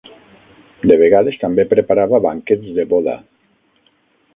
[0.91, 3.17] De vegades també preparava banquets de boda.